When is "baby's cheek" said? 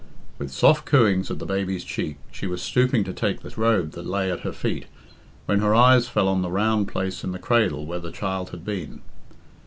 1.45-2.17